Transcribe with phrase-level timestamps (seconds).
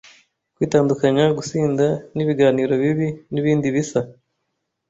[0.55, 3.99] kwitandukanya, gusinda, n'ibiganiro bibi, n'ibindi bisa